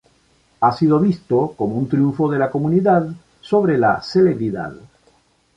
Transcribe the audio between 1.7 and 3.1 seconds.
un triunfo de la comunidad